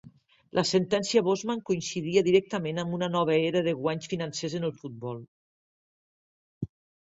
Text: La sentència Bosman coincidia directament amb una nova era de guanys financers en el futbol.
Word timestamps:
La 0.59 0.61
sentència 0.69 1.21
Bosman 1.27 1.61
coincidia 1.67 2.23
directament 2.29 2.83
amb 2.85 2.97
una 3.01 3.11
nova 3.17 3.37
era 3.51 3.63
de 3.69 3.77
guanys 3.85 4.11
financers 4.17 4.59
en 4.63 4.69
el 4.73 4.77
futbol. 4.83 5.23